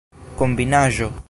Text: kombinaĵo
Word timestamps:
kombinaĵo 0.37 1.11